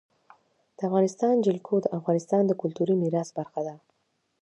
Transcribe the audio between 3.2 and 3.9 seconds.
برخه ده.